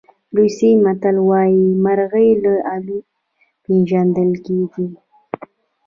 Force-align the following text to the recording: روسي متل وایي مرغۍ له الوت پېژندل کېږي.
روسي 0.37 0.71
متل 0.83 1.17
وایي 1.29 1.65
مرغۍ 1.83 2.29
له 2.43 2.53
الوت 2.73 3.07
پېژندل 3.63 4.31
کېږي. 4.45 4.85